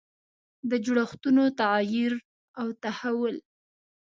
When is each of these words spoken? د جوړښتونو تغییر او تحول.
د 0.69 0.71
جوړښتونو 0.85 1.43
تغییر 1.61 2.13
او 2.59 2.67
تحول. 2.81 3.35